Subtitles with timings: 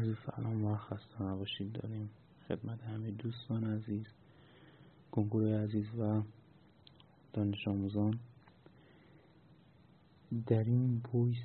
[0.00, 1.72] عرض سلام و خسته نباشید.
[1.72, 2.10] داریم
[2.48, 4.06] خدمت همه دوستان عزیز
[5.12, 6.22] کنکور عزیز و
[7.32, 8.18] دانش آموزان.
[10.46, 11.36] در این بویس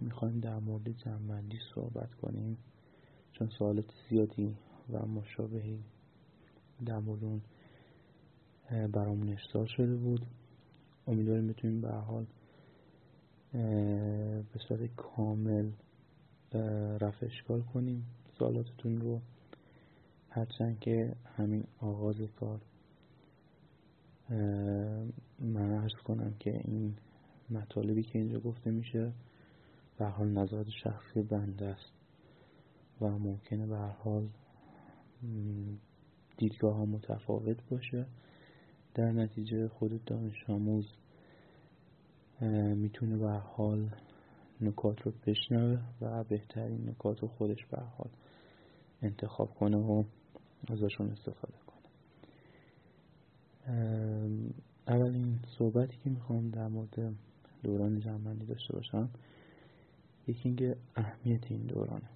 [0.00, 2.58] می‌خوایم در مورد جنبندی صحبت کنیم
[3.32, 4.56] چون سوالات زیادی
[4.92, 5.84] و مشابهی
[6.86, 7.42] در مورد اون
[8.70, 10.26] برامون ارسال شده بود.
[11.06, 12.26] امیدواریم بتونیم به حال
[14.52, 15.70] به صورت کامل
[17.00, 18.06] رفع اشکال کنیم.
[18.38, 19.20] سوالاتتون رو
[20.30, 22.60] هرچند که همین آغاز کار
[25.38, 26.94] من ارز کنم که این
[27.50, 29.12] مطالبی که اینجا گفته میشه
[29.98, 31.92] به حال نظرات شخصی بنده است
[33.00, 34.28] و ممکنه به حال
[36.36, 38.06] دیدگاه ها متفاوت باشه.
[38.94, 40.86] در نتیجه خود دانش آموز
[42.76, 43.90] می‌تونه به حال
[44.62, 48.10] نکات رو بشنوه و بهترین نکات رو خودش به حال
[49.02, 50.04] انتخاب کنه و
[50.68, 51.82] ازشون استفاده کنه.
[54.88, 57.14] اولین صحبتی که می‌خوام در مورد
[57.62, 59.08] دوران جنبندی داشته باشم
[60.26, 62.08] یکی اینکه اهمیت این دورانه.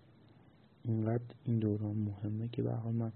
[0.85, 3.13] اینقدر این دوران مهمه که به حال من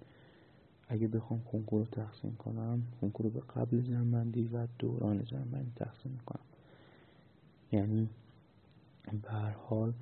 [0.89, 6.21] اگه بخوام کنکور رو تقسیم کنم کنکور رو به قبل جنبندی و دوران جنبندی تقسیم
[6.27, 6.45] کنم
[7.73, 8.09] یعنی
[9.13, 9.31] به
[9.69, 9.95] حال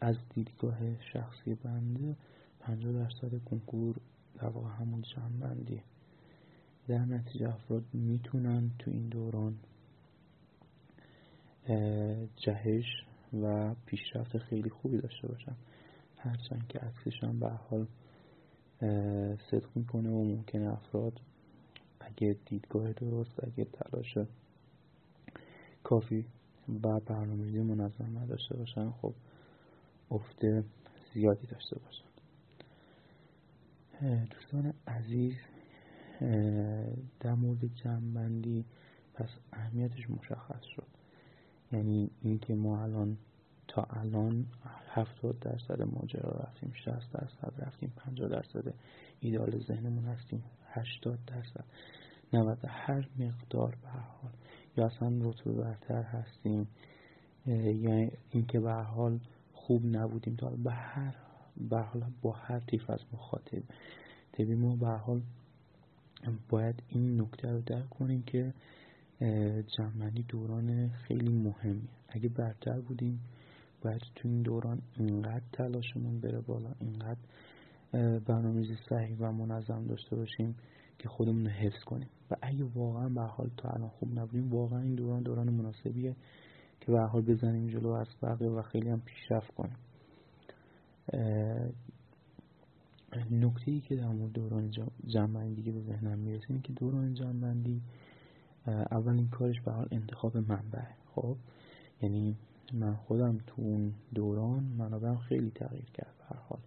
[0.00, 2.16] از دیدگاه شخصی بنده
[2.60, 3.96] 50 درصد کنکور
[4.34, 5.82] در واقع همون جنبندی.
[6.88, 9.58] در نتیجه افراد می‌تونن تو این دوران
[12.36, 12.84] جهش
[13.42, 15.56] و پیشرفت خیلی خوبی داشته باشن.
[16.16, 17.86] هرچند که عکسش هم به حال
[19.50, 21.20] صدق می‌کنه و ممکنه افراد
[22.00, 24.18] اگه دیدگاه درست اگه تلاش
[25.88, 26.24] کافی
[26.82, 29.14] و برنامه‌ریزی منظم نداشته باشن خب
[30.10, 30.64] افته
[31.14, 32.04] زیادی داشته باشن.
[34.24, 35.34] دوستان عزیز
[37.20, 38.64] در مورد جمعبندی
[39.14, 40.86] پس اهمیتش مشخص شد.
[41.72, 43.18] یعنی اینکه ما الان
[43.68, 44.46] تا الان
[44.88, 48.74] هفتاد درصد ماجرا رفتیم شست درصد رفتیم پنجاه درصد
[49.20, 51.64] ایدال ذهنمون هستیم هشتاد درصد
[52.32, 54.32] نود هر مقدار به حال.
[54.78, 56.68] یا اصلا رتبه برتر هستیم
[57.46, 59.18] یا اینکه به حال
[59.52, 60.36] خوب نبودیم.
[60.36, 61.14] تا به هر
[61.70, 63.62] به حال با هر تیف از مخاطب.
[64.32, 65.22] تبی ما به حال
[66.48, 68.54] باید این نکته رو درک کنیم که
[69.76, 73.20] جمعنی دوران خیلی مهمی اگه برتر بودیم
[73.82, 77.18] باید تو این دوران اینقدر تلاشمون بره بالا اینقدر
[78.18, 80.54] برنامه‌ریزی صحیح و منظم داشته باشیم
[80.98, 82.08] که خودمون رو حفظ کنیم.
[82.30, 86.16] و اگه واقعا به حال تا الان خوب نبودیم واقعا این دوران دوران مناسبیه
[86.80, 89.76] که به حال بزنیم جلو از بقیه و خیلی هم پیشرفت کنیم.
[93.30, 94.70] نکته ای که در مورد دوران
[95.06, 97.82] جنبندی که به ذهنم می‌رسه اینه که دوران جنبندی
[98.66, 100.84] اولین کارش به حال انتخاب منبع.
[101.14, 101.36] خب؟
[102.02, 102.36] یعنی
[102.72, 106.58] من خودم تو اون دوران منابعم خیلی تغییر کرد به حال.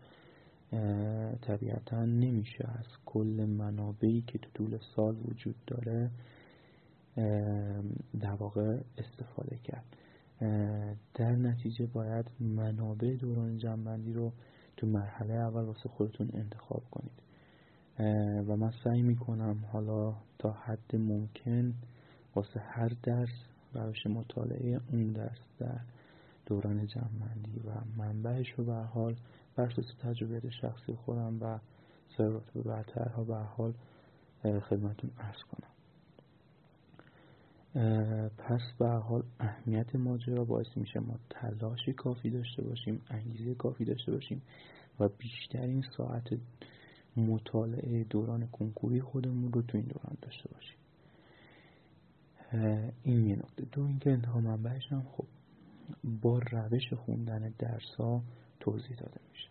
[1.42, 6.12] طبیعتا نمیشه از کل منابعی که تو طول سال وجود داره
[8.20, 9.86] در واقع استفاده کرد.
[11.14, 14.32] در نتیجه باید منابع دوران جنبندی رو
[14.78, 17.22] تو مرحله اول واسه خودتون انتخاب کنید.
[18.48, 21.74] و من سعی می‌کنم حالا تا حد ممکن
[22.36, 23.30] واسه هر درس
[23.74, 25.80] روش مطالعه اون درس در
[26.46, 29.16] دوران جمعندی و منبعش رو به حال
[29.56, 31.60] بر اساس تجربه شخصی خودم و
[32.18, 33.74] سرات به برترها به حال
[34.44, 35.72] خدمتون ارز کنم.
[38.38, 44.12] پس به حال اهمیت ماجرا باعث میشه ما تلاش کافی داشته باشیم انگیزه کافی داشته
[44.12, 44.42] باشیم
[45.00, 46.38] و بیشترین ساعت
[47.18, 50.78] مطالعه دوران کنکوری خودمون رو تو این دوران داشته باشیم.
[53.04, 53.66] این یه نکته.
[53.72, 55.26] دو اینکه انتخاب منبعش هم خب
[56.22, 58.22] با روش خوندن درس ها
[58.60, 59.51] توضیح داده میشه.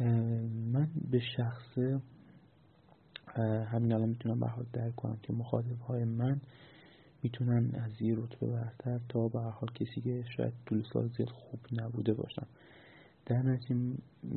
[0.00, 2.00] من به شخصه
[3.72, 6.40] همین الان می‌تونم به درک کنم که مخاطب های من
[7.22, 11.60] می‌تونن از یه رتبه برتر تا به حال کسی که شاید طول سال زیاد خوب
[11.72, 12.46] نبوده باشن.
[13.26, 13.80] در نتیجه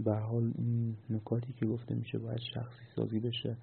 [0.05, 3.57] به حال این نکاتی که گفته میشه باید شخصی سازی بشه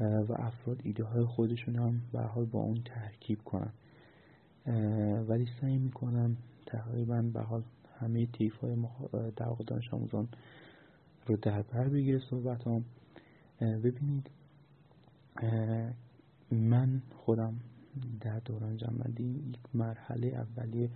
[0.00, 3.72] و افراد ایده های خودشون هم به حال با اون ترکیب کنن.
[5.28, 6.36] ولی سعی می‌کنم
[6.66, 7.62] تقریبا به حال
[8.00, 8.74] همه تیف های
[9.40, 10.28] واقع دانش آموزان
[11.26, 12.84] رو در بر بگیره صحبت هم
[13.60, 14.30] ببینید
[16.50, 17.60] من خودم
[18.20, 20.90] در دوران جنبندی یک مرحله اولیه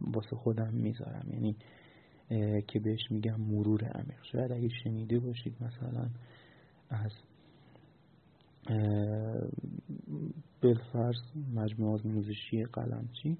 [0.00, 1.26] واسه خودم می‌ذارم.
[1.32, 1.56] یعنی
[2.68, 6.08] که بهش میگم مرور عمیق شاید اگه شنیده باشید مثلا
[6.90, 7.12] از
[10.62, 11.16] بلفرز
[11.54, 13.38] مجموعه آزموزشی قلمچی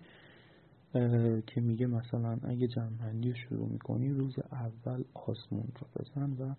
[1.46, 6.54] که میگه مثلا اگه جمعندی رو شروع می‌کنی روز اول آسمون رو بزن و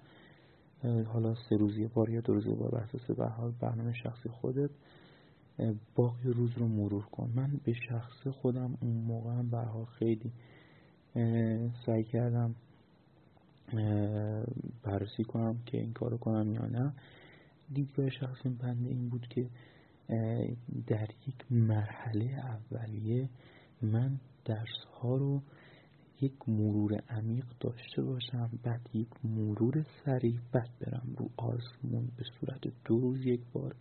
[1.03, 4.29] حالا سه روز یه بار یا دو روز یه بار بحث به حال برنامه شخصی
[4.29, 4.69] خودت
[5.95, 7.31] باقی روز رو مرور کن.
[7.35, 10.31] من به شخص خودم اون موقع هم به حال خیلی
[11.85, 12.55] سعی کردم
[14.83, 16.93] بررسی کنم که این کارو کنم یا نه.
[17.73, 19.45] دیدگاه شخصی بنده این بود که
[20.87, 23.29] در یک مرحله اولیه
[23.81, 25.41] من درس ها رو
[26.21, 32.61] یک مرور عمیق داشته باشم بعد یک مرور سریع بعد برم رو آزمون به صورت
[32.85, 33.75] دو روز یک بار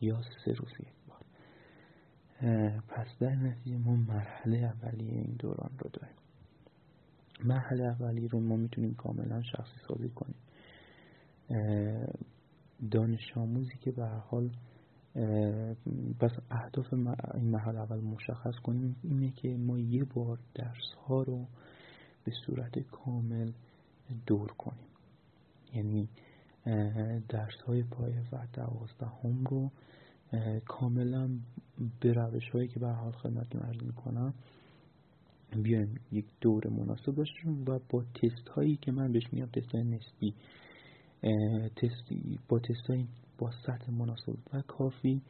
[0.00, 1.20] یا سه روز یک بار.
[2.88, 6.16] پس در نتیجه ما مرحله اولیه این دوران رو داریم.
[7.44, 10.34] مرحله اولیه رو ما می‌تونیم کاملا شخصی سازی کنیم
[12.90, 14.50] دانش آموزی که به حال
[16.20, 21.46] پس اهداف این محل اول مشخص کنیم اینه که ما یه بار درس ها رو
[22.24, 23.52] به صورت کامل
[24.26, 24.86] دور کنیم.
[25.74, 26.08] یعنی
[27.28, 29.70] درس های پایه و دوازدهم رو
[30.66, 31.30] کاملا
[32.00, 34.34] به روش هایی که به حال خدمتتون عرض می‌کنم
[35.62, 39.84] بیایم یک دور مناسب باشیم و با تست هایی که من بهش میگم تست های
[39.84, 40.34] نسبی
[41.76, 43.06] تستی با تست های
[43.40, 45.22] با سطح مناسب و کافی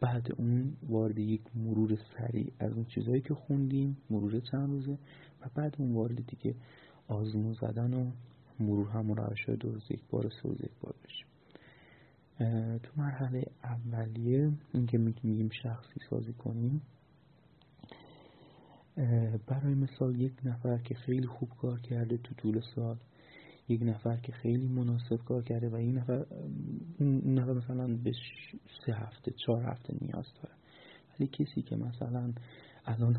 [0.00, 4.98] بعد اون وارد یک مرور سریع از اون چیزهایی که خوندیم مرور چند روزه
[5.40, 6.54] و بعد اون وارد دیگه
[7.08, 8.10] آزمون زدن و
[8.60, 11.26] مرور همون روش های دو یک بار سه روز یک بار بشیم
[12.78, 16.82] تو مرحله اولیه اینکه میگیم شخصی سازی کنیم
[19.46, 22.96] برای مثال یک نفر که خیلی خوب کار کرده تو طول سال
[23.72, 26.26] یک نفر که خیلی مناسب کار کرده و این نفر
[26.98, 28.12] این نفر مثلا به
[28.86, 30.54] سه هفته چهار هفته نیاز داره.
[31.10, 32.32] ولی کسی که مثلا
[32.86, 33.16] الان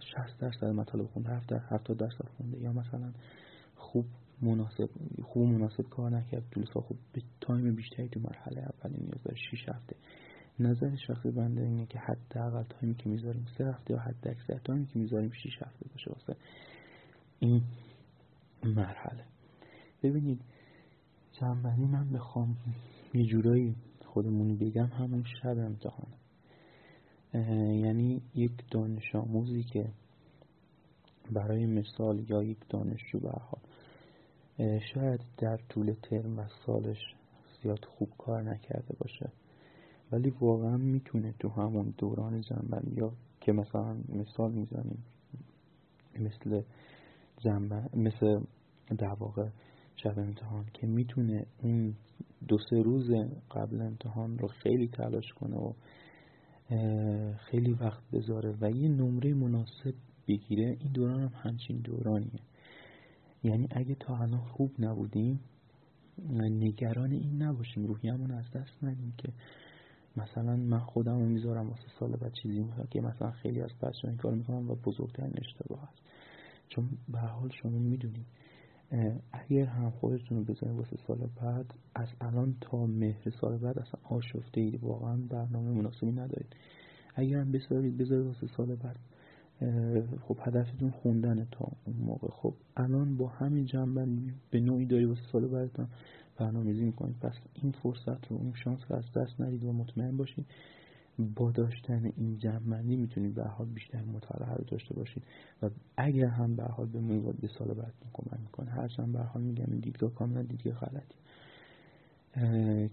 [0.00, 3.12] 60 درصد مطالب خونده 70 درصد خونده یا مثلا
[3.76, 4.06] خوب
[4.42, 4.90] مناسب
[5.22, 6.42] خوب مناسب کار نکرد
[6.74, 9.96] سال خوب یه time بیشتری تو مرحله اولی نیاز داره 6 هفته.
[10.60, 14.58] نظر شخصی بنده اینه که حداقل time ی که می‌ذاریم سه هفته یا حد اکثر
[14.64, 16.36] time ی که می‌ذاریم 6 هفته باشه واسه
[17.38, 17.62] این
[18.64, 19.24] مرحله.
[20.02, 20.40] ببینید
[21.32, 22.56] جمع‌بندی من بخوام
[23.14, 23.74] یه جورایی
[24.04, 26.16] خودمونی بگم همون شب امتحانه.
[27.80, 29.88] یعنی یک دانش آموزی که
[31.32, 33.60] برای مثال یا یک دانشجو حال
[34.94, 36.98] شاید در طول ترم و سالش
[37.62, 39.30] زیاد خوب کار نکرده باشه
[40.12, 45.04] ولی واقعا می‌تونه تو همون دوران جنبندی یا که مثلا مثال می‌زنیم
[46.18, 46.62] مثل
[47.38, 48.40] جنبه مثل
[48.98, 49.48] در واقع
[50.02, 51.94] شب امتحان که می‌تونه این
[52.48, 53.10] دو سه روز
[53.50, 55.72] قبل امتحان رو خیلی تلاش کنه و
[57.36, 59.94] خیلی وقت بذاره و یه نمره مناسب
[60.28, 62.40] بگیره این دوران هم همچین دورانیه.
[63.44, 65.40] یعنی اگه تا الان خوب نبودیم
[66.38, 69.28] نگران این نباشیم روحیمون از دست ندیم که
[70.16, 74.08] مثلا من خودم رو می‌ذارم واسه سال بعد چیزی می‌خوام که مثلا خیلی از بچه
[74.08, 76.02] این کار می‌کنم و بزرگترین اشتباه هست.
[76.68, 78.26] چون به حال شما می‌دونید
[79.32, 84.00] اگر هم خودتون رو بذارید واسه سال بعد از الان تا مهر سال بعد اصلا
[84.04, 86.56] آشفته اید واقعا برنامه مناسبی ندارید.
[87.14, 88.96] اگر هم بذارید بذارید واسه سال بعد
[90.28, 92.28] خب هدفتون خوندن تا اون موقع.
[92.28, 95.86] خب الان با همین جنبندی به نوعی داری واسه سال بعدتون
[96.38, 97.16] برنامه‌ریزی می‌کنید.
[97.18, 100.46] پس این فرصت رو اون شانس رو از دست ندید و مطمئن باشید
[101.24, 105.22] با داشتن این جمعنی می‌تونید به حال بیشتر مطالعه رو داشته باشید.
[105.62, 107.00] و اگر هم به حال به
[107.32, 111.14] به سال بعد کمک می‌کنه هرچند به حال میگم این دیدگاه کاملا دیدگاه غلطی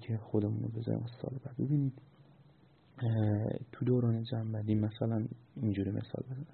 [0.01, 1.55] که خودمون رو بذاریم سال بعد.
[1.57, 1.93] ببینید
[3.71, 6.47] تو دوران جنبندی مثلا اینجوری مثال بزنیم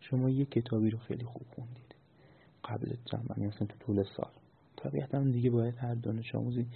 [0.00, 1.94] شما یه کتابی رو خیلی خوب خوندید.
[2.64, 4.30] قبل جنبندی مثلا تو طول سال.
[4.76, 6.66] طبیعتا دیگه باید هر دانش آموزی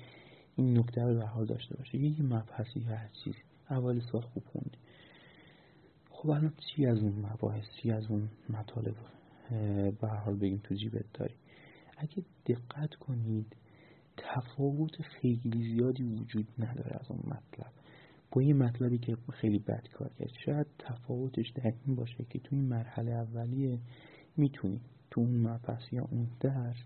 [0.56, 1.98] این نکته رو به حال داشته باشه.
[1.98, 3.38] یه مبحثی هر چیزی.
[3.70, 4.78] اول سال خوب خوندی.
[6.10, 8.94] خب الان چی از اون مباحث چی از اون مطالب
[10.00, 11.34] به حال بگیم تو جیبت داری؟
[11.96, 13.56] اگه دقت کنید
[14.16, 17.72] تفاوت خیلی زیادی وجود نداره از اون مطلب.
[18.32, 20.30] با یه مطلبی که خیلی بد کار کرد.
[20.44, 23.78] شاید تفاوتش در این باشه که تو این مرحله اولیه
[24.36, 24.80] می‌تونی
[25.10, 26.76] تو اون مبحث یا اون درس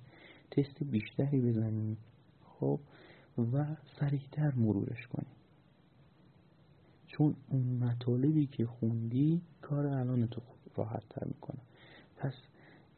[0.51, 1.97] تست بیشتری بزنی
[2.45, 2.81] خب
[3.39, 5.38] و سریعتر مرورش کنی.
[7.19, 10.41] چون اون مطالبی که خوندی کار الان تو
[10.77, 11.59] راحت تر می‌کنه.
[12.17, 12.33] پس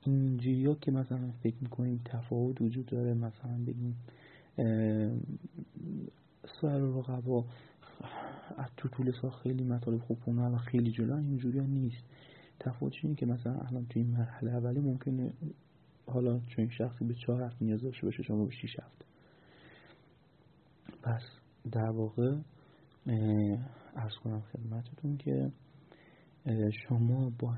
[0.02, 3.96] اینجوری که مثلا فکر می‌کنیم تفاوت وجود داره مثلا بگیم
[6.60, 7.44] سوال رقبا
[8.76, 12.04] تو طول سال خیلی مطالب خوب و خیلی جلو اینجوری ها نیست.
[12.60, 15.32] تفاوتش اینه که مثلا الان تو این مرحله اولی ممکنه
[16.06, 19.04] حالا چون این شخصی به چهار هفته نیاز داشته باشه شما به شیش هفته.
[21.02, 21.22] پس
[21.72, 22.36] در واقع
[23.96, 25.52] ارز کنم خدمتتون که
[26.88, 27.54] شما با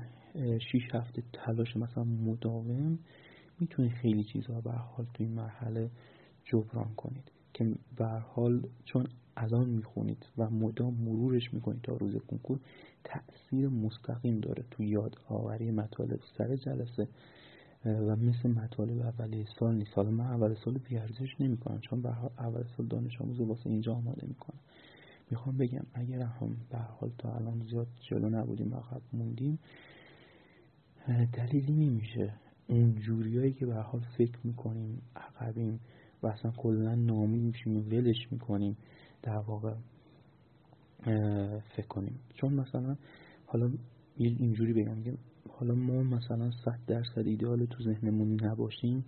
[0.71, 2.99] شیش هفته تلاش مثلا مداوم
[3.59, 5.89] می‌تونید خیلی چیزها به حال تو این مرحله
[6.45, 7.31] جبران کنید.
[7.53, 12.59] که به حال چون الان می‌خونید و مدام مرورش می‌کنید تا روز کنکور
[13.03, 17.07] تاثیر مستقیم داره تو یاد آوری مطالب سر جلسه
[17.85, 19.91] و مثل مطالب اولی سال نیست.
[19.95, 22.09] حالا من اول سال بیارزش نمی کنم چون به
[22.39, 24.59] اول سال دانش آموز واسه اینجا آماده می‌کنم.
[25.31, 29.59] می‌خوام بگم اگر هم به حال تا الان زیاد جلو نبودیم عقب موندیم
[31.33, 32.33] دلیلی نمیشه.
[32.67, 35.79] اون جوریایی که به حال فکر می‌کنیم عقبیم
[36.23, 38.77] و اصلا کلا نامی میشیم ولش می‌کنیم
[39.21, 39.73] در واقع
[41.75, 42.19] فکر کنیم.
[42.33, 42.95] چون مثلا
[43.45, 43.71] حالا
[44.17, 45.17] اینجوری بگم که
[45.49, 49.05] حالا ما مثلا صد درصد ایدئال تو ذهنمون نباشیم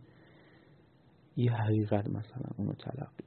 [1.37, 3.23] یه حقیقت مثلا اونو تلقی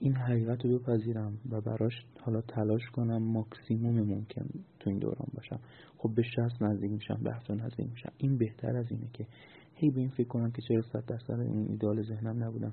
[0.00, 4.46] این حقیقت رو بپذیرم و براش حالا تلاش کنم ماکسیموم ممکن
[4.80, 5.60] تو این دوران باشم.
[5.98, 8.12] خب به شست نزدیک میشم به هفته نزدیک میشم.
[8.18, 9.26] این بهتر از اینه که
[9.74, 12.72] هی به این فکر کنم که چرا صد درصد این ایدال ذهنم نبودم.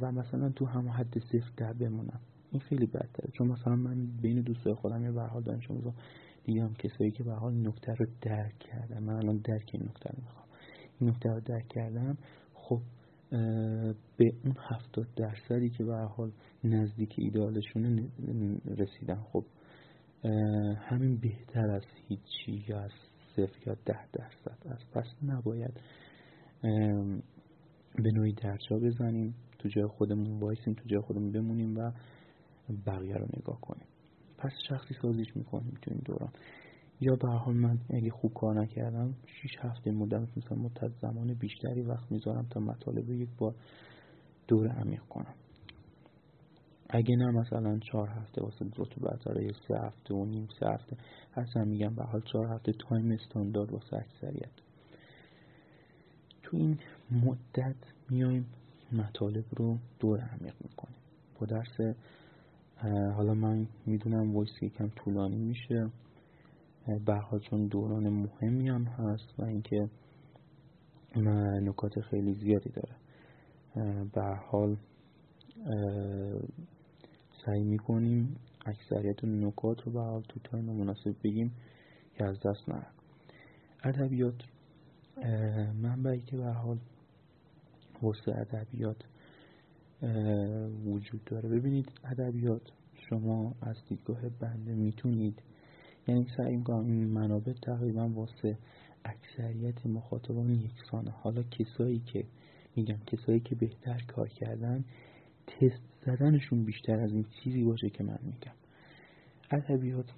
[0.00, 2.20] و مثلا تو هم حد صفر در بمونم.
[2.50, 3.30] این خیلی بدتره.
[3.32, 5.68] چون مثلا من بین دوستای خودم یه به حال دانش
[6.44, 10.18] دیدم کسایی که به حال نکته رو درک کردم من الان درک این نکته رو
[10.22, 10.46] می‌خوام.
[11.00, 12.16] این نکته رو درک کردم
[12.54, 12.80] خب
[14.16, 16.32] به اون هفتاد درصدی که به حال
[16.64, 18.08] نزدیک ایدالشونه
[18.66, 19.20] رسیدن.
[19.32, 19.44] خب
[20.76, 22.90] همین بهتر از هیچی یا از
[23.36, 24.90] صفر یا ده درصد است.
[24.92, 25.80] پس نباید
[27.94, 31.92] به نوعی درجا بزنیم تو جای خودمون وایسیم تو جای خودمون بمونیم و
[32.86, 33.86] بقیه رو نگاه کنیم.
[34.38, 36.32] پس شخصی سازیش می‌کنیم تو این دوران.
[37.00, 39.14] یا به حال من اگه خوب کار نکردم.
[39.26, 43.54] 6 هفته مدت مثلا مدت زمان بیشتری وقت می‌ذارم تا مطالب یک بار
[44.48, 45.34] دور عمیق کنم.
[46.88, 50.96] اگه نه مثلا چهار هفته واسه رطوبت یا سه هفته و نیم سه هفته.
[51.36, 54.52] اصلا میگم به حال چهار هفته تایم استاندارد واسه اکثریت.
[56.42, 56.78] تو این
[57.10, 57.76] مدت
[58.10, 58.46] میایم
[58.92, 60.98] مطالب رو دور عمیق می‌کنیم.
[61.40, 61.96] با درس
[63.16, 65.90] حالا من می‌دونم voice یکم طولانی میشه.
[67.06, 69.90] برها چون دوران مهمی هم هست و اینکه
[71.62, 72.96] نکات خیلی زیادی داره.
[74.14, 74.76] به حال
[77.46, 78.36] سعی می‌کنیم
[78.66, 81.52] اکثریت نکات رو به تو time مناسب بگیم
[82.14, 82.86] که از دست نره.
[83.84, 84.34] ادبیات
[85.82, 86.78] منبعی که به حال
[88.02, 88.96] واسه ادبیات
[90.86, 91.48] وجود داره.
[91.48, 92.62] ببینید ادبیات
[93.10, 95.42] شما از دیدگاه بنده می‌تونید
[96.08, 98.58] یعنی سعی می‌کنم این منابع تقریبا واسه
[99.04, 101.10] اکثریت مخاطبان یکسانه.
[101.10, 102.24] حالا کسایی که
[102.76, 104.84] میگم کسایی که بهتر کار کردن
[105.46, 108.52] تست زدنشون بیشتر از این چیزی باشه که من میگم.
[109.50, 110.12] ادبیات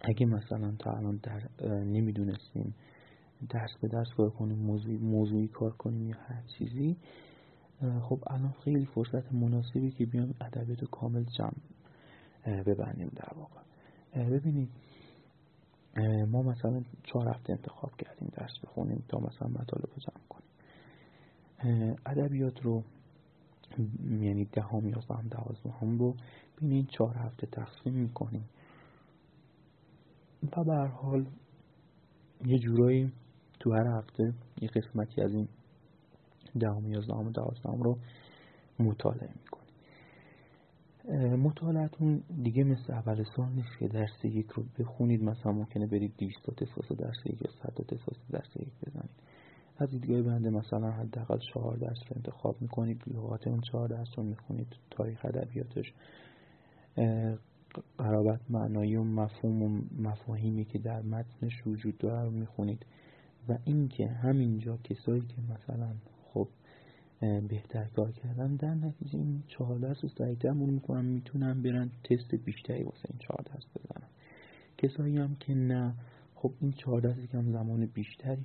[0.00, 2.74] اگه مثلا تا الان در نمی‌دونستیم
[3.48, 6.96] درس به درس کار کنیم موضوعی, موضوعی کار کنیم یا هر چیزی
[8.02, 13.63] خب الان خیلی فرصت مناسبی که بیام ادبیات کامل جمع ببندیم در واقع.
[14.14, 14.68] ببینید
[16.28, 21.96] ما مثلا چهار هفته انتخاب کردیم درس بخونیم تا مثلا مطالب رو جمع کنیم.
[22.06, 22.82] ادبیات رو
[24.10, 26.16] یعنی دهم یازدهم دوازدهم رو
[26.56, 28.48] بین این چهار هفته تقسیم می‌کنیم.
[30.56, 31.26] و به حال
[32.46, 33.12] یه جورایی
[33.60, 35.48] تو هر هفته یه قسمتی از این
[36.60, 37.98] دهم یازدهم و دوازدهم رو
[38.78, 39.30] مطالعه
[41.38, 45.22] مطالعتون دیگه مثل اول سال نیست که درس یک رو بخونید.
[45.22, 49.10] مثلا ممکنه برید 200 تا تساس درس یک یا 100 تا تساس درس یک بزنید.
[49.78, 53.02] از دیدگاه بنده مثلا حداقل چهار درس رو انتخاب می‌کنید.
[53.06, 54.66] لغات اون چهار درس رو می‌خونید.
[54.90, 55.92] تاریخ ادبیاتش
[57.98, 62.86] قرابت معنایی و مفهوم و مفاهیمی که در متنش وجود داره رو می‌خونید.
[63.48, 65.88] و اینکه همینجا کسایی که مثلا
[67.20, 68.56] بهتر کار کردن.
[68.56, 73.18] در نتیجه این چهار درس رو سریعتر مرور می‌کنن می‌تونن برن تست بیشتری واسه این
[73.18, 74.08] چهار درس بزنن
[74.78, 75.94] کسایی هم که نه
[76.34, 78.44] خب این چهار درس کم زمان بیشتری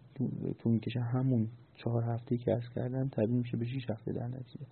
[0.60, 1.00] تو می‌کشه.
[1.00, 4.66] همون چهار هفته که ارز کردن تبدیل میشه به شیش هفته در نتیجه.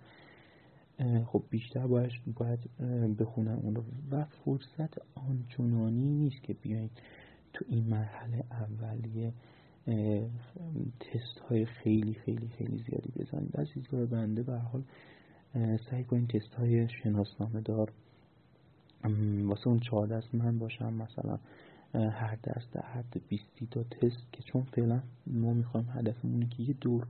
[1.24, 2.58] خب بیشتر باید, باید
[3.18, 3.84] بخونن اون رو.
[4.10, 6.90] و فرصت آنچنانی نیست که بیاین
[7.52, 9.32] تو این مرحله اولیه
[11.00, 13.56] تست های خیلی خیلی خیلی زیادی بزنید.
[13.56, 14.82] از دیدگاه بنده به حال
[15.90, 17.92] سعی کنید تست های شناسنامه دار.
[19.44, 20.92] واسه اون چهار دست من باشم.
[20.92, 21.38] مثلا
[21.94, 26.74] هر دست در حد 20 تا تست که چون فعلا ما می‌خوایم هدفمونه که یه
[26.80, 27.06] دور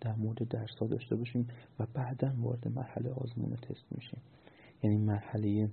[0.00, 1.48] در مورد درس ها داشته باشیم
[1.78, 4.20] و بعدا وارد مرحله آزمون تست میشیم.
[4.82, 5.68] یعنی مرحله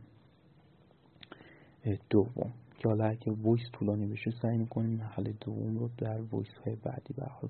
[2.09, 2.53] دوم.
[2.79, 7.13] که حالا اگه ویس طولانی بشه سعی می‌کنیم مرحله دوم رو در ویس های بعدی
[7.13, 7.49] به حال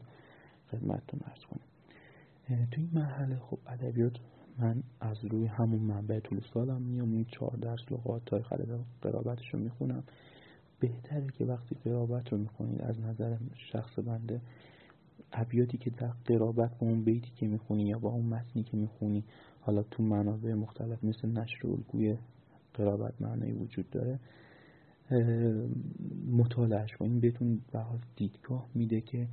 [0.71, 1.65] خدمتتون ارز کنیم
[2.71, 4.13] تو این مرحله خب ادبیات
[4.59, 8.53] من از روی همون منبع طول سالم میام این چهار درس لغات تاریخ
[9.01, 10.03] قرابتش رو می‌خونم.
[10.79, 13.38] بهتره که وقتی قرابت رو می‌خونید از نظر
[13.71, 14.41] شخص بنده
[15.31, 19.24] ابیاتی که در قرابت با اون بیتی که می‌خونی یا با اون متنی که می‌خونی
[19.62, 22.17] حالا تو منابع مختلف مثل نشر الگوی
[22.74, 24.19] قرابت معنی وجود داره.
[26.32, 27.84] مطالعهش این بهتون به
[28.16, 29.28] دیدگاه میده که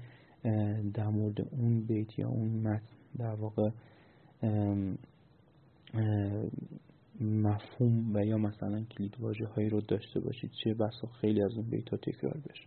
[0.95, 3.71] در مورد اون بیت یا اون متن در واقع
[7.21, 10.50] مفهوم و یا مثلا کلید واژه هایی رو داشته باشید.
[10.64, 12.66] چه بسا خیلی از اون بیت ها تکرار بشه.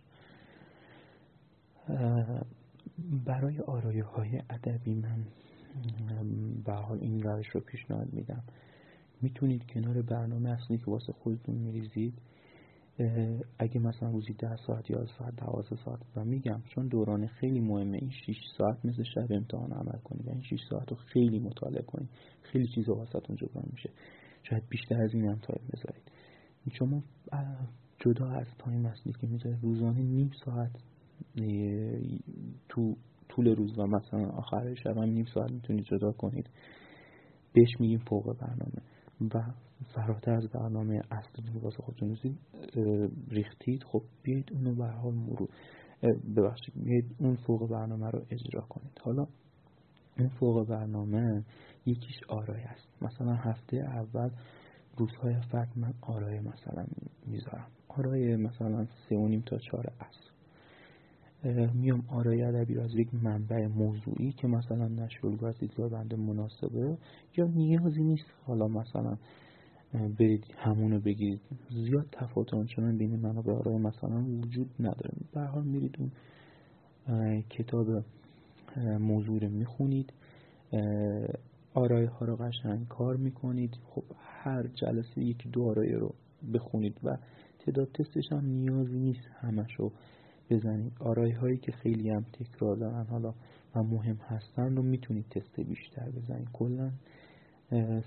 [3.26, 5.24] برای آرایه های ادبی من
[6.64, 8.42] به حال این روش رو پیشنهاد میدم.
[9.22, 12.14] می‌تونید کنار برنامه اصلی که واسه خودتون میریزید
[13.58, 17.98] اگه مثلا روزی ده ساعت یا ساعت دوازده ساعت و میگم چون دوران خیلی مهمه
[17.98, 22.08] این 6 ساعت مثل شب امتحان عمل کنید این 6 ساعت رو خیلی مطالعه کنید
[22.42, 23.90] خیلی چیزا واسهتون جبران میشه.
[24.42, 26.02] شاید بیشتر از این هم time بذارید.
[26.72, 27.02] شما
[27.98, 30.70] جدا از time اصلی که می‌ذارید روزانه نیم ساعت
[32.68, 32.96] تو
[33.28, 36.50] طول روز و مثلا آخر شب هم نیم ساعت می‌تونید جدا کنید.
[37.52, 38.82] بهش میگیم فوق برنامه.
[39.20, 39.42] و
[39.94, 42.16] فراتر از برنامه اصلی واسه خودتون
[43.28, 45.48] ریختید خب بیاید اونو به حال مرور.
[46.36, 49.00] ببخشید بیاید اون فوق برنامه رو اجرا کنید.
[49.02, 49.26] حالا
[50.18, 51.44] اون فوق برنامه
[51.86, 53.02] یکیش آرای است.
[53.02, 54.30] مثلا هفته اول
[54.96, 56.86] روزهای فرد من آرای مثلا
[57.26, 57.66] می‌ذارم.
[57.88, 60.29] آرای مثلا سه و نیم تا چهار اصر
[61.74, 66.96] میام آرای ادبی رو از یک منبع موضوعی که مثلا نشر از دیدگاه بنده مناسبه
[67.36, 68.26] یا نیازی نیست.
[68.46, 69.16] حالا مثلا
[70.18, 71.40] برید همونو بگیرید.
[71.70, 75.10] زیاد تفاوت آنچنان بین منابع آرای مثلا وجود نداره.
[75.32, 78.04] به حال میرید اون کتاب
[79.00, 80.12] موضوع رو می‌خونید.
[81.74, 83.78] آرای ها رو قشنگ کار می‌کنید.
[83.84, 86.14] خب هر جلسه یکی دو آرای رو
[86.54, 87.16] بخونید و
[87.58, 89.92] تعداد تستش هم نیازی نیست همش رو
[90.50, 90.92] بزنید.
[91.00, 93.34] آرای هایی که خیلی هم تکرار دارن حالا
[93.76, 96.48] و مهم هستن رو می‌تونید تست بیشتر بزنید.
[96.52, 96.90] کلا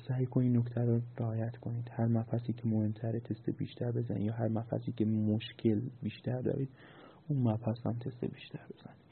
[0.08, 1.90] سعی کنید نکته رو رعایت کنید.
[1.92, 6.70] هر مفصلی که مهمتره تست بیشتر بزنید یا هر مفصلی که مشکل بیشتر دارید
[7.28, 9.04] اون مبحث هم تست بیشتر بزنید.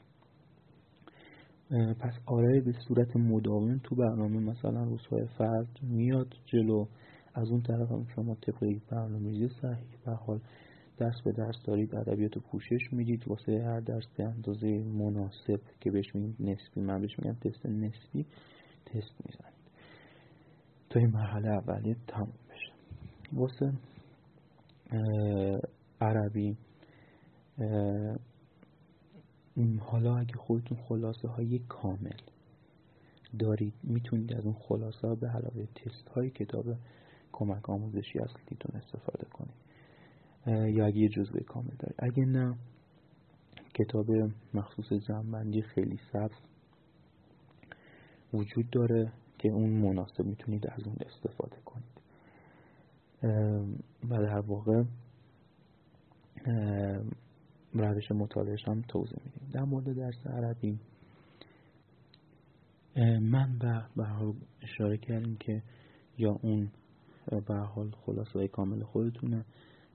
[1.94, 6.86] پس آرای به صورت مداوم تو برنامه مثلا روزهای فرد میاد جلو.
[7.34, 9.86] از اون طرف هم شما طبق برنامه صحیح.
[10.06, 10.40] به حال
[10.96, 13.28] درس به درس دارید ادبیات پوشش می‌دید.
[13.28, 18.26] واسه هر درس به اندازه مناسب که بهش میگیم نسبی من بهش میگم تست نسبی
[18.86, 19.62] تست می‌زنید.
[20.90, 22.72] تا این مرحله اولیه تموم بشه.
[23.32, 23.72] واسه
[26.00, 26.56] عربی
[29.80, 32.20] حالا اگه خودتون خلاصه های کامل
[33.38, 36.64] دارید می‌تونید از اون خلاصه ها به علاوه تست های کتاب
[37.32, 39.61] کمک آموزشی اصلیتون استفاده کنید.
[40.46, 42.56] یا اگه یه جزوه کامل دارید اگه نه
[43.74, 44.06] کتاب
[44.54, 46.36] مخصوص جنبندی خیلی سبز
[48.32, 51.92] وجود داره که اون مناسب می‌تونید از اون استفاده کنید.
[54.10, 54.84] و در واقع
[57.74, 59.48] روش مطالعهش هم توضیح میدیم.
[59.52, 60.78] در مورد درس عربی
[63.20, 63.58] من
[63.96, 65.62] به حال اشاره کردیم که
[66.18, 66.70] یا اون
[67.48, 69.44] به حال خلاصه کامل خودتونه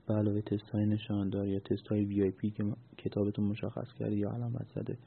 [0.08, 2.64] به علاوه تست های نشاندار یا تست های وی آی پی که
[2.98, 4.98] کتابتون مشخص کرده یا علامت زده.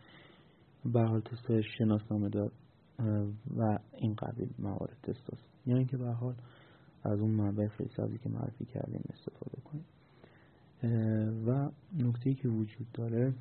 [0.85, 2.51] به حال تست های شناسنامه دار
[3.57, 6.35] و این قبیل موارد تست هست یا اینکه به حال
[7.03, 9.85] از اون منبع خیلی سازی که معرفی کردیم استفاده کنیم.
[11.47, 13.33] و نکته که وجود داره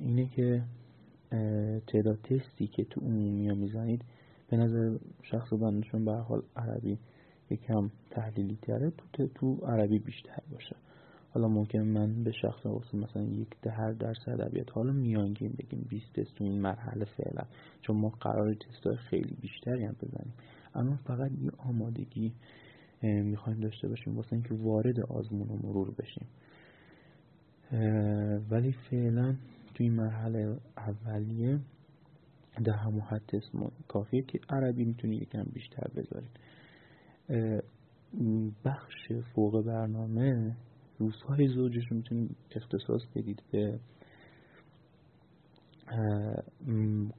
[0.00, 0.62] اینه که
[1.86, 4.04] تعداد تستی که تو عمومی ها می‌زنید
[4.50, 6.98] به نظر شخص بندشون به حال عربی
[7.50, 10.76] یکم تحلیلی تره تو, تو عربی بیشتر باشه.
[11.34, 14.72] حالا ممکن من به شخص واسه مثلا یک ده درس ادبیات.
[14.72, 17.42] حالا میانگین بگیم 20 تست تو این مرحله فعلا.
[17.82, 20.34] چون ما قرار تست های خیلی بیشتری هم بزنیم.
[20.74, 22.32] اما فقط یه آمادگی
[23.02, 26.26] می‌خوایم داشته باشیم واسه اینکه وارد آزمون و مرور بشیم.
[28.50, 29.36] ولی فعلا
[29.74, 31.58] توی مرحله اولیه
[32.64, 33.30] ده همون حد
[33.88, 36.30] کافیه که عربی می‌تونی یکم بیشتر بذارید
[38.64, 40.56] بخش فوق برنامه
[40.98, 43.78] روزهای زوجش رو می‌تونید اختصاص بدید به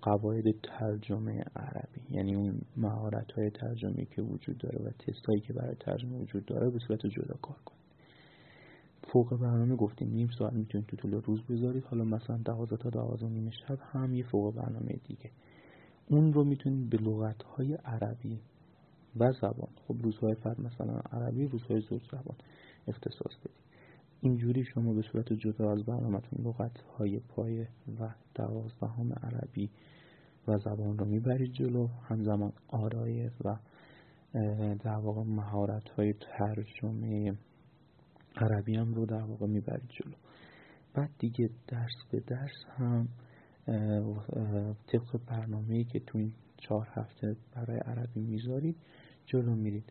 [0.02, 2.02] قواعد ترجمه عربی.
[2.10, 6.46] یعنی اون مهارت های ترجمه که وجود داره و تست هایی که برای ترجمه وجود
[6.46, 7.82] داره به صورت جدا کار کنید.
[9.04, 11.84] فوق برنامه گفتیم نیم ساعت می‌تونید تو طول روز بذارید.
[11.84, 15.32] حالا مثلا دوازده تا دوازده نیم شب هم یه فوق برنامه دیگه.
[16.10, 18.40] اون رو می‌تونید به لغت های عربی
[19.20, 19.70] و زبان.
[19.88, 22.36] خب روزهای فرد مثلا عربی روزهای زوج زبان.
[22.88, 23.62] اختصاص بدید
[24.22, 27.68] اینجوری شما به صورت جدا از برنامهتون لغت های پایه
[28.00, 29.70] و دوازدهم عربی
[30.48, 31.88] و زبان رو می‌برید جلو.
[31.88, 33.56] همزمان آرایه و
[34.84, 37.34] در واقع مهارت های ترجمه
[38.36, 40.14] عربی هم رو در واقع می‌برید جلو.
[40.94, 43.08] بعد دیگه درس به درس هم
[44.88, 48.76] طبق برنامه که تو این چهار هفته برای عربی می‌ذارید
[49.32, 49.84] جلو میرید.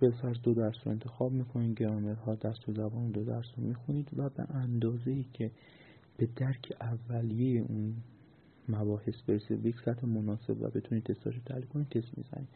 [0.00, 4.28] بالفرض دو درس رو انتخاب می‌کنید گرامرها دست و زبان دو درس رو می‌خونید و
[4.28, 5.50] به اندازه ای که
[6.16, 7.94] به درک اولیه اون
[8.68, 12.48] مباحث برسید به یک سطح مناسب و بتونید تستاشو تحلیل کنید تست می‌زنید.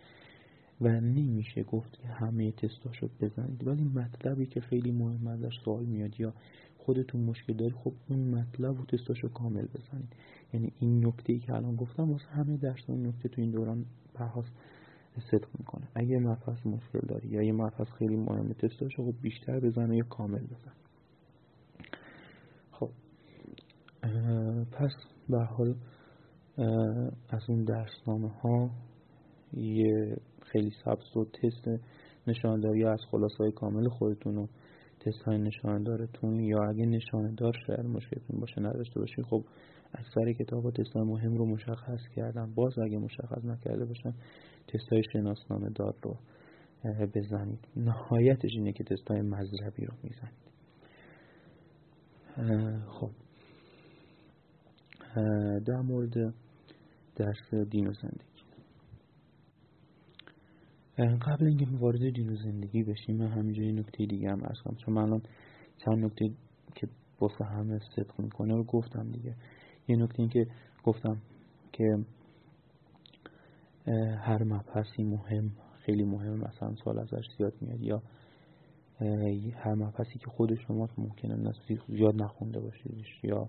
[0.80, 3.66] و نمیشه گفت که همه تستاشو بزنید.
[3.66, 6.32] ولی مطلبی که خیلی مهم ازش سوال میاد یا
[6.78, 10.12] خودتون مشکل داری خب اون مطلب و تستاشو کامل بزنید.
[10.54, 13.84] یعنی این نکته ای که الان گفتم واسه همه درس اون نکته تو این دوران
[14.14, 14.44] بحث
[15.20, 15.88] صدق می‌کنه.
[15.94, 20.44] اگه مبحث مشکل داری یا یه مبحث خیلی مهمه تستاشو خب بیشتر بزنه یا کامل
[20.44, 20.72] بزن
[22.70, 22.90] خب
[24.72, 24.92] پس
[25.28, 25.74] به حال
[27.28, 28.70] از اون درسنامه ها
[29.52, 31.82] یه خیلی سبز و تست
[32.26, 34.46] نشانداری از خلاصه های کامل خودتون و
[35.00, 39.44] تست های نشاندارتون یا اگه نشاندار شاید مشکلتون باشه نداشته باشید خب
[39.94, 42.54] اکثر کتاب و تست مهم رو مشخص کردن.
[42.54, 44.14] باز اگه مشخص نکرده باشن
[44.68, 46.18] تست های شناسنامه دار رو
[47.14, 47.68] بزنید.
[47.76, 50.48] نهایتش اینه که تست های مذربی رو می‌زنید.
[52.88, 53.10] خب.
[55.66, 56.34] در مورد
[57.16, 58.38] درس دین و زندگی.
[60.98, 64.76] قبل اینکه وارد دین و زندگی بشیم من همینجا یه نکته دیگه هم ارز کنم.
[64.76, 65.22] چون من الان
[65.84, 66.24] چند نکته
[66.74, 66.88] که
[67.20, 69.34] واسه همه صدق می‌کنه رو گفتم دیگه.
[69.88, 70.46] یه نکته این که
[70.84, 71.16] گفتم
[71.72, 71.84] که
[74.18, 78.02] هر مبحثی مهم خیلی مهم مثلا سوال ازش زیاد میاد یا
[79.54, 81.52] هر مبحثی که خود شما ممکنه
[81.88, 83.48] زیاد نخونده باشید یا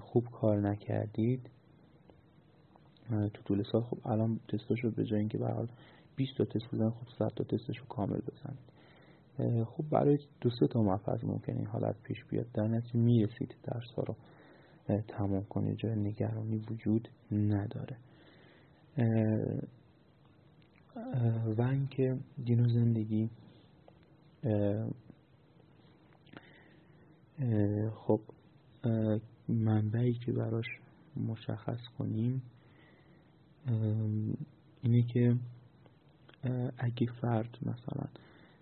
[0.00, 1.50] خوب کار نکردید.
[3.10, 5.68] تو طول سال خب الان تستاشو به جای اینکه به حال
[6.16, 9.64] 20 تا تست بزنید خب 100 تا تستشو کامل بزنید.
[9.64, 12.46] خب برای دو سه تا مبحث ممکنه این حالت پیش بیاد.
[12.54, 14.16] در نتیجه می‌رسید درس رو
[15.08, 17.96] تمام کنید جای نگرانی وجود نداره.
[21.56, 23.30] و اینکه دین و زندگی
[27.94, 28.20] خب
[29.48, 30.66] منبعی که براش
[31.16, 32.42] مشخص کنیم
[34.82, 35.36] اینه که
[36.78, 38.08] اگه فرد مثلا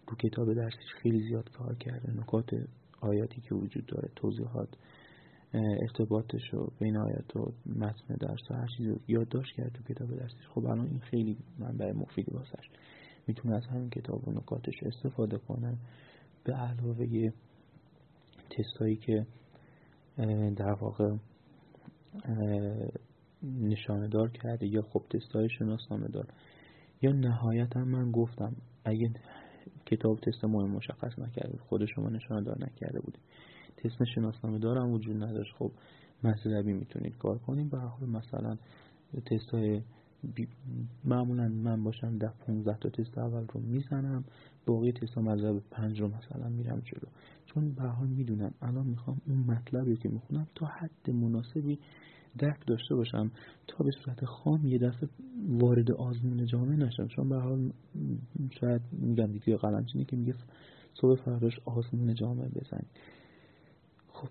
[0.06, 2.54] رو کتاب درسش خیلی زیاد کار کرده نکات
[3.00, 4.68] آیاتی که وجود داره توضیحات
[5.54, 10.10] ارتباطش رو بین آیات و متن درس و هر چیزی رو یادداشت کرد تو کتاب
[10.16, 10.46] درسش.
[10.54, 12.68] خب الان این خیلی منبع مفیدی واسش.
[13.26, 15.76] می‌تونه از همین کتاب و نکاتش استفاده کنه.
[16.44, 17.32] به علاوه
[18.50, 19.26] تستایی که
[20.56, 21.16] در واقع
[23.42, 26.26] نشانه دار کرده یا خب تستای شناسنامه دار
[27.02, 29.10] یا نهایتا من گفتم اگه
[29.86, 33.22] کتاب تست مهم مشخص نکرده خود شما نشانه دار نکرده بودید.
[33.82, 35.54] تست شناسنامه دارم وجود نداشت.
[35.58, 35.70] خب
[36.24, 37.70] مذهبی می‌تونید کار کنید.
[37.70, 38.56] به حال مثلا
[39.26, 39.82] تست های
[41.04, 44.24] معمولا من باشم ده 15 تا تست اول رو می‌زنم.
[44.66, 47.08] باقی تست مذهب پنج رو مثلا میرم جلو.
[47.46, 51.78] چون به حال می‌دونم الان می‌خوام اون مطلبی که می‌خونم تا حد مناسبی
[52.38, 53.30] درک داشته باشم
[53.68, 55.08] تا به صورت خام یه دفعه
[55.48, 57.06] وارد آزمون جامعه نشم.
[57.06, 57.72] چون به حال
[58.50, 60.34] شاید میگم دیگه قلمچینی که میگه
[60.94, 62.86] صبح فرداش آزمون جامعه بزنید.
[64.18, 64.28] خب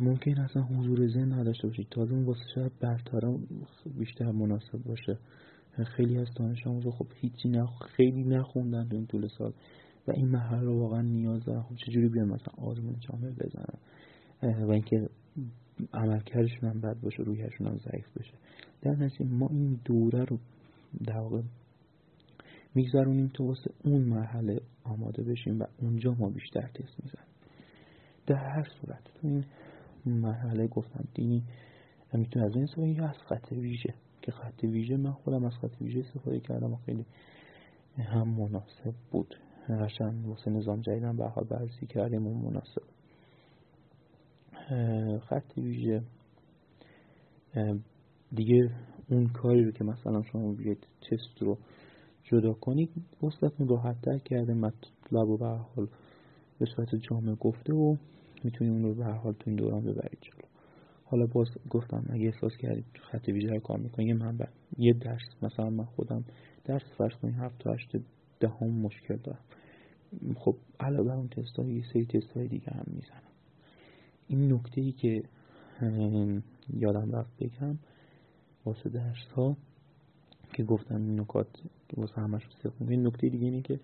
[0.00, 1.88] ممکن اصلا حضور ذهن نداشته باشید.
[1.90, 3.38] تازه اون واسه شاید برترا
[3.98, 5.18] بیشتر مناسب باشه.
[5.96, 7.82] خیلی از دانش آموزا خب هیچی نخ...
[7.96, 9.52] خیلی نخوندن تو این طول سال
[10.08, 11.62] و این مرحله رو واقعا نیاز دارن.
[11.62, 13.78] خب چجوری بیان مثلا آزمون جامعه بزنن؟
[14.66, 15.08] و اینکه
[15.92, 18.34] عملکردشون هم بد باشه رویشون هم ضعیف بشه.
[18.82, 20.38] در نتیجه ما این دوره رو
[21.06, 21.42] در واقع
[22.74, 27.31] میگذرونیم تا واسه اون مرحله آماده بشیم و اونجا ما بیشتر تست می‌زنیم.
[28.26, 29.44] در هر صورت تو این
[30.06, 31.04] مرحله گفتم.
[31.14, 31.42] دینی
[32.12, 35.80] می‌تونه از این استفاده یا از خط ویژه که خط ویژه من خودم از خط
[35.80, 37.06] ویژه استفاده کردم و خیلی
[37.98, 39.34] هم مناسب بود.
[39.68, 42.82] قشنگ واسه نظام جدیدم به حال بررسی کردیم اون مناسب.
[45.18, 46.02] خط ویژه
[48.32, 48.70] دیگه
[49.10, 51.58] اون کاری رو که مثلا شما بیاید تست رو
[52.24, 52.90] جدا کنید
[53.22, 55.88] وسطتون راحت تر کرده مطلب و به حال
[56.62, 57.96] به صورت جامع گفته و
[58.44, 60.46] می‌تونید اون رو به حال تو این دوران ببرید جلو.
[61.04, 64.46] حالا باز گفتم اگه احساس کردید خط ویژه کار می‌کنید یه منبع
[64.78, 65.22] یه درس.
[65.42, 66.24] مثلا من خودم
[66.64, 67.96] درس فرض کنید هفت تا هشت
[68.40, 69.38] دهم مشکل دارم.
[70.36, 73.32] خب علاوه بر اون تست یه سری تست های دیگه هم می‌زنم.
[74.28, 75.22] این نکته ای که
[76.74, 77.78] یادم رفت بگم
[78.64, 79.56] واسه درس ها
[80.52, 81.48] که گفتم این نکات
[81.96, 82.42] واسه همش
[82.88, 83.80] این نکته دیگه اینه که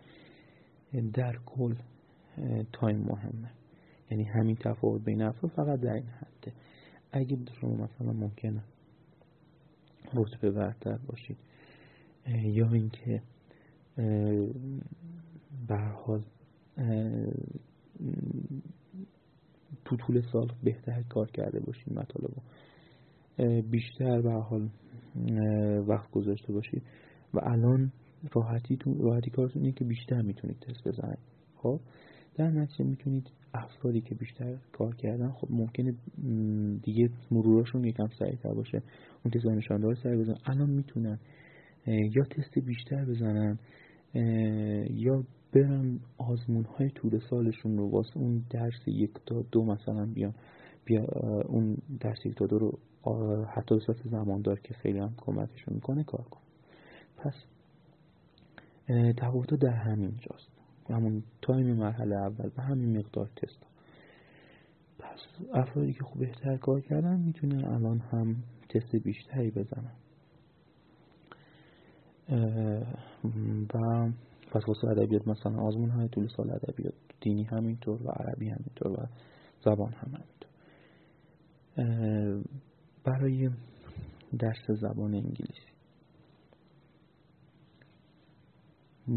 [1.13, 1.75] در کل
[2.73, 3.51] تایم مهمه.
[4.11, 6.53] یعنی همین تفاوت بین افراد فقط در این حده.
[7.13, 8.63] اگه شما مثلا ممکنه
[10.15, 11.37] رتبه برتر باشید
[12.45, 13.23] یا اینکه
[16.07, 16.25] حال
[19.85, 22.31] تو طول سال بهتر کار کرده باشید مطالب
[23.71, 24.69] بیشتر به حال
[25.89, 26.83] وقت گذاشته باشید.
[27.35, 27.93] و الان
[28.33, 31.19] راحتی تو راحتی کارتون اینه که بیشتر می‌تونید تست بزنید.
[31.57, 31.81] خب؟
[32.39, 35.95] در نتیجه می‌تونید افرادی که بیشتر کار کردن خب ممکنه
[36.83, 38.83] دیگه مروراشون یکم سریعتر باشه.
[39.25, 41.19] اون تست نشان داره سریع بزنن الان می‌تونن
[41.87, 43.59] یا تست بیشتر بزنن
[44.91, 50.35] یا برن آزمون های طول سالشون رو واسه اون درس یک تا دو مثلا بیان
[50.85, 51.05] بیا
[51.49, 52.79] اون درس یک تا دو رو
[53.45, 56.41] حتی به صورت زماندار که خیلی هم کمکشون می‌کنه کار کن.
[57.17, 57.35] پس
[59.17, 60.58] تفاوت در همین جاست
[60.95, 63.67] همون تایم مرحله اول و همین مقدار تست.
[64.99, 65.21] پس
[65.55, 68.37] افرادی که خوب بهتر کار کردن می‌تونن الان هم
[68.69, 69.93] تست بیشتری بزنن.
[73.75, 74.09] و
[74.51, 79.07] پس واسه ادبیات مثلا آزمون های طول سال ادبیات دینی همینطور و عربی همینطور و
[79.65, 80.49] زبان هم همینطور.
[83.05, 83.51] برای
[84.39, 85.69] درس زبان انگلیسی.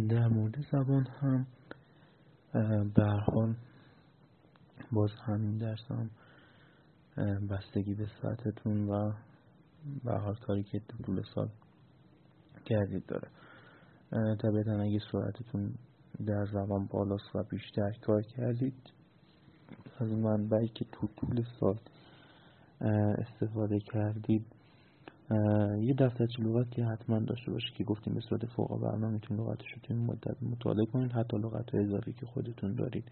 [0.10, 1.61] در مورد زبان هم به
[2.54, 3.56] حال
[4.92, 6.10] باز همین درس هم
[7.48, 9.14] بستگی به ساعتتون و
[10.04, 11.50] به حال کاری که طول سال
[12.66, 13.28] کردید داره.
[14.36, 15.74] طبیعتا اگه سرعتتون
[16.26, 18.94] در زبان بالاست و بیشتر کار کردید
[20.00, 21.78] از منبعی که تو طول سال
[23.18, 24.46] استفاده کردید
[25.82, 29.82] یه دفترچه لغتی حتما داشته باشه که گفتیم به صورت فوق برنامه می‌تونید لغتش رو
[29.84, 31.12] توی مدت مطالعه کنید.
[31.12, 33.04] حتی لغت اضافی که خودتون دارید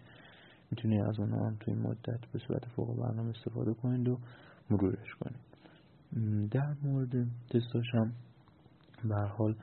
[0.70, 4.18] می‌تونید از اونها هم توی مدت به صورت فوق برنامه استفاده کنید و
[4.70, 5.40] مرورش کنید.
[6.50, 8.12] در مورد تستاش هم
[9.04, 9.54] به حال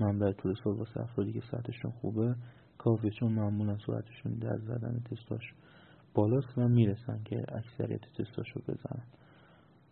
[0.00, 2.34] منبع طول سال واسه افرادی که سطحشون خوبه
[2.78, 5.42] کافیه چون معمولا صورتشون در زدن تستاش
[6.14, 9.02] بالاست و می‌رسن که اکثریت تستاش رو بزنن.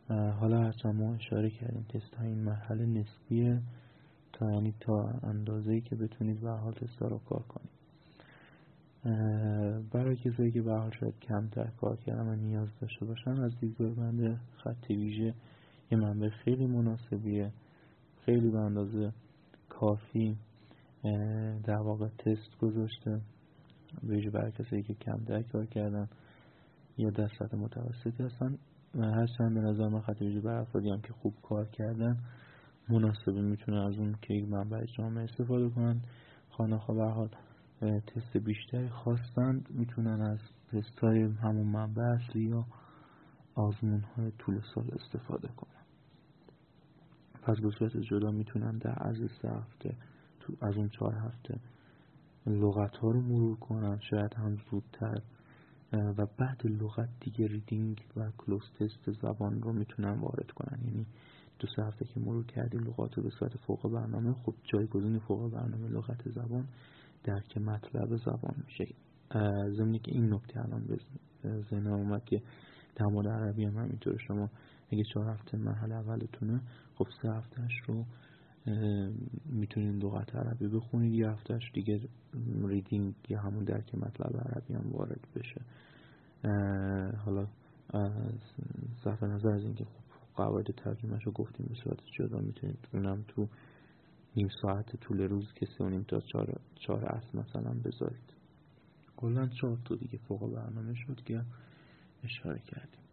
[0.08, 3.62] حالا هرچند ما اشاره کردیم تست های این مرحله نسبیه
[4.32, 7.74] تا یعنی تا اندازه که بتونید به حال تست رو کار کنید.
[9.92, 13.94] برای کسایی که به حال شاید کمتر کار کردن و نیاز داشته باشن از دیدگاه
[13.94, 15.34] بنده خط ویژه
[15.90, 17.52] یه منبع خیلی مناسبیه
[18.24, 19.12] خیلی به اندازه
[19.68, 20.36] کافی
[21.64, 23.20] در واقع تست گذاشته
[24.02, 26.08] ویژه برای کسایی که کمتر کار کردن
[26.98, 28.58] یا سطح متوسطی هستن.
[29.02, 32.18] هستن به نظر من خط ویژه برای افرادی هم که خوب کار کردن
[32.88, 36.00] مناسبه می‌تونه از اون که یک منبع جامعه استفاده کنن.
[36.50, 37.28] خانه ها به حال
[37.80, 40.38] تست بیشتری خواستن می‌تونن از
[40.72, 42.64] تست های همون منبع اصلی یا
[43.54, 45.84] آزمون های طول سال استفاده کنن.
[47.42, 49.96] پس به صورت جدا می‌تونن در عرض سه هفته
[50.60, 51.60] از اون چهار هفته
[52.46, 53.98] لغت ها رو مرور کنن.
[54.10, 55.22] شاید هم زودتر
[55.94, 60.78] و بعد لغت دیگه ریدینگ و کلوز تست زبان رو می‌تونن وارد کنن.
[60.84, 61.06] یعنی
[61.58, 65.52] دو سه هفته که مرور کردی لغات رو به صورت فوق برنامه خب جایگزین فوق
[65.52, 66.68] برنامه لغت زبان
[67.24, 68.94] درک مطلب زبان میشه.
[69.76, 70.98] زمینی که این نکته الان به
[71.70, 72.42] ذهن اومد که
[72.96, 74.50] در مورد عربی هم همینطور شما
[74.92, 76.60] اگه چهار هفته مرحله اولتونه
[76.94, 78.04] خب سه هفتهش رو
[79.46, 82.00] می‌تونید لغت عربی بخونید یه هفتهش دیگه
[82.64, 85.60] ریدینگ یا همون درک مطلب عربی هم وارد بشه.
[87.16, 87.46] حالا
[89.04, 89.90] صرف نظر از اینکه خب
[90.36, 93.48] قواعد ترجمهش رو گفتیم به صورت جدا می‌تونید اونم تو
[94.36, 98.32] نیم ساعت طول روز که سه و نیم تا چهار, چهار اصل مثلا بذارید.
[99.16, 101.42] کلا چهار تا دیگه فوق برنامه شد که
[102.24, 103.04] اشاره کردیم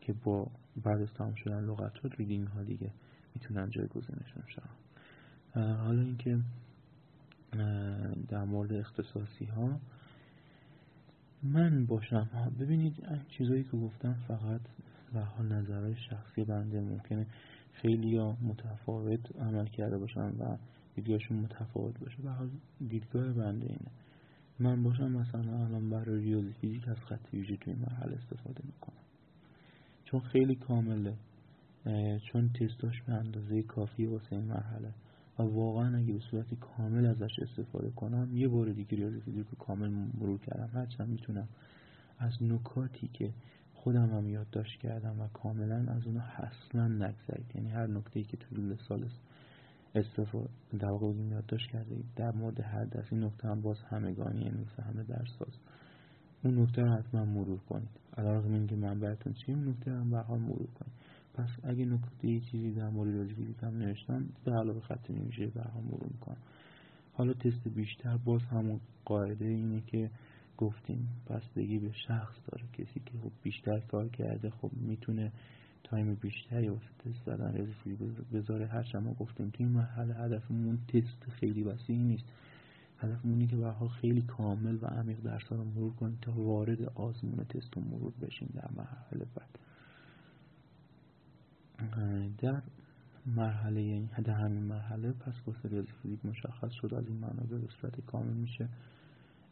[0.00, 0.50] که با
[0.84, 2.92] بعد از تمام شدن لغت ها ریدینگ ها دیگه
[3.34, 4.77] می‌تونن جایگزینشون شن.
[5.54, 6.38] حالا اینکه
[8.28, 9.80] در مورد اختصاصی ها
[11.42, 12.28] من باشم.
[12.60, 14.60] ببینید این چیزایی که گفتم فقط
[15.14, 17.26] به حال نظرهای شخصی بنده ممکنه
[17.72, 20.56] خیلی ها متفاوت عمل کرده باشن و
[20.94, 22.16] دیدگاهشون متفاوت باشه.
[22.22, 22.50] به حال
[22.88, 23.90] دیدگاه بنده اینه.
[24.58, 29.02] من باشم مثلا الان برای ریاضی فیزیک از خط ویژه توی مرحله استفاده می‌کنم.
[30.04, 31.14] چون خیلی کامله.
[32.32, 34.92] چون تستاش به اندازه کافی واسه این مرحله.
[35.38, 39.58] و واقعا اگه به صورت کامل ازش استفاده کنم یه بار دیگه ریاضی فیزیک رو
[39.58, 40.70] کامل مرور کردم.
[40.74, 41.48] هرچند می‌تونم
[42.18, 43.30] از نکاتی که
[43.74, 48.76] خودم هم یادداشت کردم و کاملا از اونها اصلا نگذرید یعنی هر نکته که طول
[48.88, 49.08] سال
[49.94, 50.48] استفاده
[50.78, 54.82] در واقع یادداشت کرده در مورد هر درس این نکته هم باز همگانی یعنی مثل
[54.82, 55.54] همه درس ساز
[56.44, 57.88] اون نکته رو حتما مرور کنید.
[58.16, 60.97] علاوه اینکه من براتون چی اون نکته رو به حال مرور کنید.
[61.38, 65.82] پس اگه نکته چیزی در مورد فیزیک هم نوشتم به علاوه خط نمیشه به حال
[65.82, 66.36] مرور می‌کنم.
[67.12, 70.10] حالا تست بیشتر باز همون قاعده اینه که
[70.56, 72.64] گفتیم بستگی به شخص داره.
[72.72, 75.32] کسی که خب بیشتر کار کرده خب می‌تونه
[75.84, 77.98] time بیشتری واسه تست زدن فیزیک
[78.32, 78.66] بذاره.
[78.66, 82.24] هرچند ما گفتیم توی مرحله هدفمون تست خیلی وسیعی نیست.
[82.98, 87.76] هدفمون که حال خیلی کامل و عمیق درس رو مرور کنیم تا وارد آزمون تست
[87.76, 89.58] رو مرور بشیم در مرحله بعد.
[92.38, 92.62] در
[93.26, 97.68] مرحله یعنی در همین مرحله پس واسه ریاضی فیزیک مشخص شد از این منابع به
[97.80, 98.68] صورت کامل میشه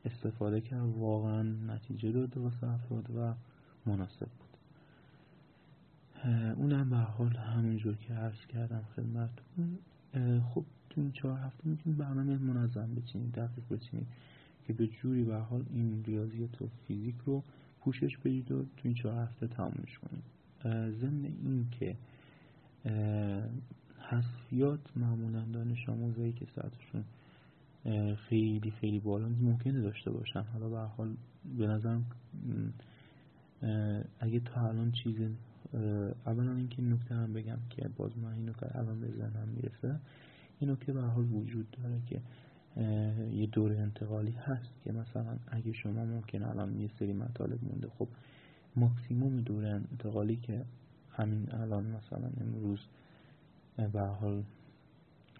[0.04, 0.88] استفاده کرد.
[0.98, 3.34] واقعا نتیجه داد واسه افراد و
[3.86, 4.56] مناسب بود.
[6.56, 9.78] اونم به حال همونجور که عرض کردم خدمتتون
[10.40, 14.06] خب تو این چهار هفته می‌تونید برنامه منظم بچینید دقیق بچینید
[14.66, 17.42] که به جوری به حال این ریاضیات و فیزیک رو
[17.80, 20.24] پوشش بدید و تو این چهار هفته تمومش کنید.
[20.90, 21.96] ضمن این که
[23.98, 27.04] حذفیات معمولا دانش آموزایی که ساعتشون
[28.16, 30.42] خیلی خیلی بالا ممکنه داشته باشن.
[30.42, 31.16] حالا به حال
[31.58, 32.06] به نظرم
[34.20, 35.16] اگه تا الان چیز
[36.26, 40.00] اولا اینکه نکته هم بگم که باز من این نکته الان به ذهنم می‌رسه
[40.60, 42.20] این نکته به حال وجود داره که
[43.32, 48.08] یه دور انتقالی هست که مثلا اگه شما ممکن الان یه سری مطالب مونده خب
[48.76, 50.64] ماکسیموم دور انتقالی که
[51.16, 52.80] همین الان مثلا امروز
[53.92, 54.44] به حال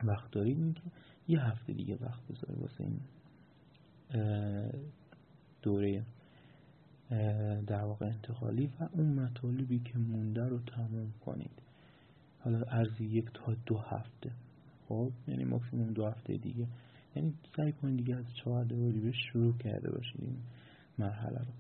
[0.05, 0.83] وقت دارید این که
[1.29, 3.01] یه هفته دیگه وقت بذاره واسه این
[5.63, 6.05] دوره
[7.67, 11.63] در واقع انتقالی و اون مطالبی که مونده رو تموم کنید.
[12.41, 14.31] حالا عرض یک تا دو هفته.
[14.89, 16.67] خب یعنی ماکسیموم دو هفته دیگه.
[17.17, 20.37] یعنی سعی کنید دیگه از چهارده به شروع کرده باشید این
[20.99, 21.53] مرحله رو.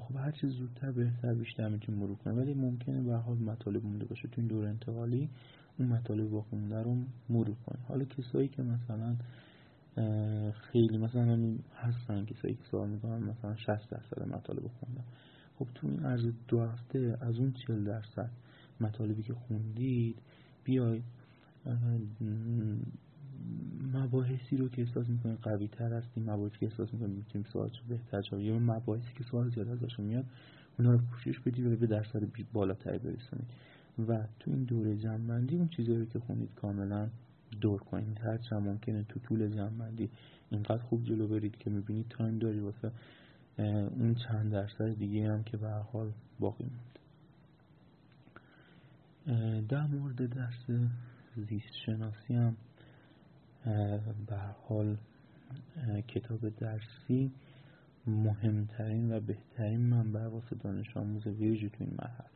[0.00, 4.04] خب هر چیز زودتر بهتر بیشتر می‌تونید مرور کنید ولی ممکنه به حال مطالب مونده
[4.04, 4.28] باشه.
[4.28, 5.30] تو این دور انتقالی
[5.78, 6.96] اون مطالب باقی مونده رو
[7.28, 9.16] مرور کنید حالا کسایی که مثلا
[10.52, 15.04] خیلی مثلا هستن کسایی که سوال می‌کنن مثلا 60 درصد مطالب خوندن.
[15.58, 18.30] خب تو این عرض دو هفته از اون 40 درصد
[18.80, 20.18] مطالبی که خوندید
[20.64, 21.04] بیاید
[23.94, 28.22] مباحثی رو که احساس می‌کنید قوی تر هستیم مباحثی که احساس می‌کنید می‌تونیم سوال بهتر
[28.22, 30.24] جواب یا مباحثی که سوال زیاد ازشون میاد
[30.78, 33.46] اونا رو پوشش بدید و به درصد بالاتری برسونید
[34.08, 37.08] و تو این دوره جنبندی اون چیزایی رو که خوندید کاملا
[37.60, 40.10] دور کنید هر ممکنه تو طول جنبندی
[40.50, 42.90] اینقدر خوب جلو برید که می‌بینید تایم داری واسه
[43.58, 46.98] اون چند درصد دیگه هم که به حال باقی موند.
[49.68, 50.88] در مورد درس
[51.48, 52.56] زیست شناسی هم
[54.26, 54.36] به
[54.68, 54.96] حال
[56.08, 57.32] کتاب درسی
[58.06, 62.28] مهمترین و بهترین منبع واسه دانش آموز ویژه تو این مرحله.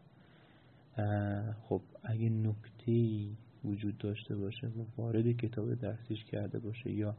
[1.52, 3.26] خب اگه نکته
[3.64, 7.14] وجود داشته باشه و وارد کتاب درسیش کرده باشه یا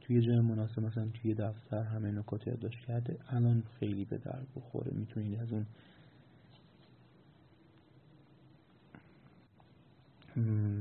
[0.00, 4.92] توی جای مناسب مثلا توی دفتر همه نکات یادداشت کرده الان خیلی به درد بخوره.
[4.94, 5.66] می‌تونید از اون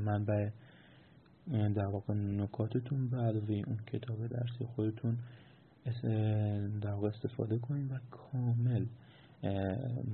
[0.06, 0.50] منبع
[1.52, 5.18] در واقع نکاتتون به علاوه اون کتاب درسی خودتون
[6.82, 8.86] در واقع استفاده کنید و کامل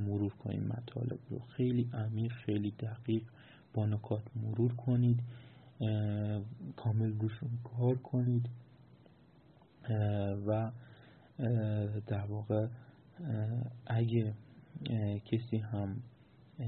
[0.05, 1.39] مرور کنید مطالب رو.
[1.39, 3.23] خیلی عمیق خیلی دقیق
[3.73, 5.19] با نکات مرور کنید
[6.75, 8.49] کامل روشون کار کنید
[10.47, 10.71] و
[12.07, 12.67] در واقع
[13.85, 14.33] اگه
[15.25, 15.95] کسی هم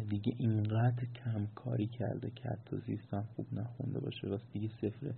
[0.10, 4.28] دیگه اینقدر کم کاری کرده که حتی زیستم خوب نخونده باشه.
[4.28, 5.14] واسه دیگه صفر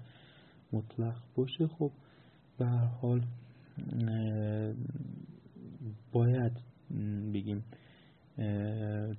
[0.74, 1.68] مطلق باشه.
[1.68, 1.92] خب
[2.58, 3.26] به هر حال
[6.12, 6.54] باید
[7.34, 7.64] بگیم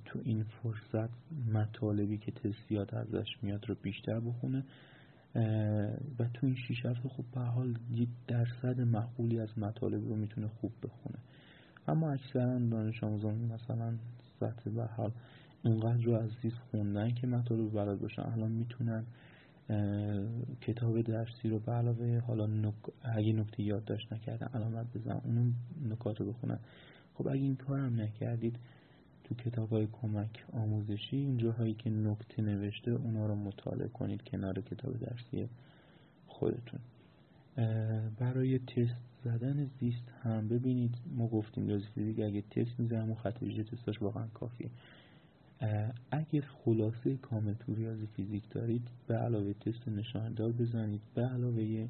[0.05, 1.09] تو این فرصت
[1.53, 4.63] مطالبی که تست ازش میاد رو بیشتر بخونه.
[6.19, 10.47] و تو این شیش هفته خب به حال یه درصد معقولی از مطالب رو می‌تونه
[10.47, 11.19] خوب بخونه.
[11.87, 13.97] اما اکثرا دانش آموزان مثلا
[14.39, 15.11] سطح به حال
[15.63, 19.05] اونقدر رو از زیست خوندن که مطالب بلد باشن الان می‌تونن
[20.61, 22.73] کتاب درسی رو به علاوه حالا نک...
[23.01, 25.53] اگه نکته یادداشت نکردن علامت بزن اون
[25.89, 26.59] نکات رو بخونن.
[27.13, 28.59] خب اگه این کارم نکردید
[29.23, 34.61] تو کتاب های کمک آموزشی این جاهایی که نکته نوشته اونا رو مطالعه کنید کنار
[34.61, 35.49] کتاب درسی
[36.27, 36.79] خودتون.
[38.19, 40.95] برای تست زدن زیست هم ببینید.
[41.15, 44.69] ما گفتیم ریاضی فیزیک اگه تست می‌زنم و خط تستاش واقعا کافیه.
[46.11, 51.01] اگر خلاصه کامل تو ریاضی فیزیک دارید به علاوه تست نشاندار بزنید.
[51.15, 51.87] به علاوه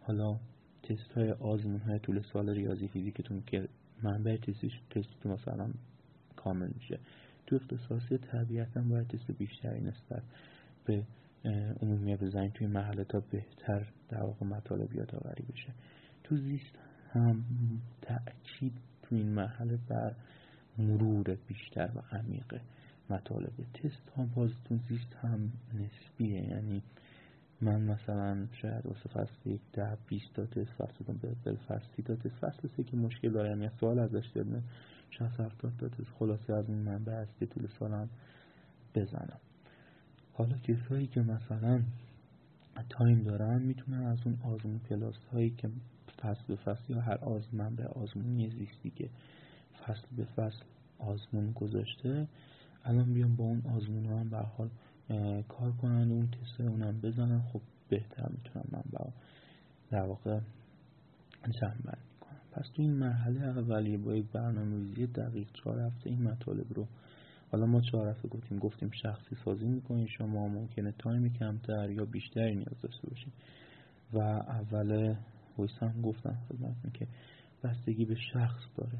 [0.00, 0.36] حالا
[0.82, 3.68] تست های آزمون های طول سال ریاضی فیزیکتون که
[4.02, 4.36] منبع
[4.90, 5.70] تستتون مثلا
[6.36, 6.98] کامل میشه.
[7.46, 10.22] تو اختصاصی طبیعتا باید تست بیشتری نسبت
[10.84, 11.02] به
[11.82, 15.72] عمومی بزنید توی محله تا بهتر در واقع مطالب یادآوری بشه.
[16.24, 16.78] تو زیست
[17.12, 17.44] هم
[18.02, 20.14] تأکید تو این مرحله بر
[20.78, 22.60] مرور بیشتر و عمیقه.
[23.10, 26.42] مطالب تست ها بازتون زیست هم نسبیه.
[26.42, 26.82] یعنی
[27.60, 32.28] من مثلا شاید واسه فصل یک ده بیست تا تست فصل به فصل تا تست
[32.28, 33.62] فصل سه که مشکل دارم.
[33.62, 34.62] یا سوال ازش دادن
[35.10, 36.10] شست هفتاد تا تست.
[36.18, 38.08] خلاصه از این منبع هستی طول سالم
[38.94, 39.40] بزنم.
[40.32, 41.82] حالا کسایی که مثلا
[42.88, 45.70] تایم دارن می‌تونن از اون آزمون کلاس هایی که
[46.22, 49.08] فصل به فصل یا هر آزمون به آزمونی زیستی که
[49.84, 50.64] فصل به فصل
[50.98, 52.26] آزمون گذاشته
[52.84, 54.70] الان بیام با اون آزمون هم به حال
[55.48, 57.42] کار کنن اون تست اونم بزنن.
[57.42, 59.12] خب بهتر می‌تونم من با
[59.90, 60.40] در واقع
[61.60, 61.98] جمع کنم.
[62.52, 66.86] پس تو این مرحله اولیه با یک برنامه دقیق چهار هفته این مطالب رو
[67.52, 72.54] حالا ما چهار هفته گفتیم گفتیم شخصی سازی می‌کنیم شما ممکنه تایم کمتر یا بیشتری
[72.54, 73.32] نیاز داشته باشید
[74.12, 75.14] و اول
[75.80, 77.06] هم گفتم خدمتتون که
[77.64, 78.98] بستگی به شخص داره.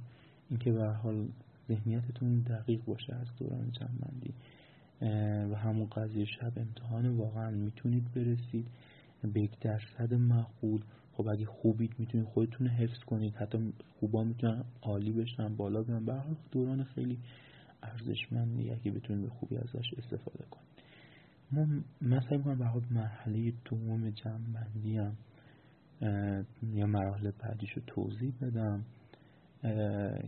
[0.51, 1.29] اینکه به حال
[1.69, 4.35] ذهنیتتون دقیق باشه از دوران جنبندی
[5.53, 8.67] و همون قضیه شب امتحان واقعا می‌تونید برسید.
[9.35, 10.81] به یک درصد معقول.
[11.13, 13.35] خب اگه خوبید می‌تونید خودتون حفظ کنید.
[13.35, 16.05] حتی خوبا می‌تونن عالی بشن بالا بیان.
[16.05, 17.19] به دوران خیلی
[17.83, 18.71] ارزشمندی.
[18.71, 20.65] اگه بتونید به خوبی ازش استفاده کنید.
[21.53, 21.67] ما
[22.01, 25.17] مثلا می‌کنم به مرحله دوم جنبندی هم
[26.75, 28.85] یا مراحل بعدیش رو توضیح بدم.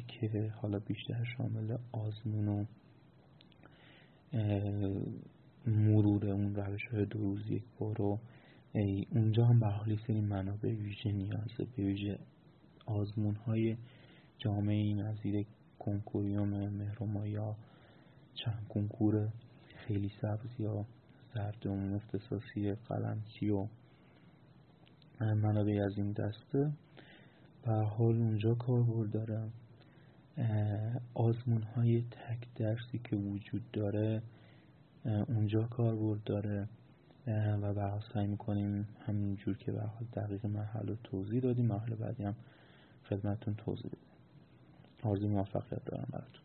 [0.08, 2.64] که حالا بیشتر شامل آزمون و
[5.66, 8.18] مرور اون روش های دو روز یک بار و
[9.10, 12.18] اونجا هم به حالی سری منابع ویژه نیازه به ویژه
[12.86, 13.76] آزمون های
[14.38, 15.46] جامعه نظیر
[15.78, 17.56] کنکوریوم مهرمایا
[18.34, 19.28] چند کنکور
[19.76, 20.86] خیلی سبز یا
[21.34, 23.66] زرد اون اختصاصی قلمچی و
[25.20, 26.72] منابع از این دسته.
[27.66, 29.42] به حال اونجا کاربرد داره
[31.14, 34.22] آزمون های تک درسی که وجود داره
[35.04, 36.68] اونجا کاربرد داره.
[37.62, 42.34] و به سعی می‌کنیم همینجور که به حال دقیق مرحله توضیح دادیم مرحله بعدی هم
[43.08, 44.00] خدمتتون توضیح بدیم.
[45.02, 46.42] آرزوی موفقیت دارم براتون.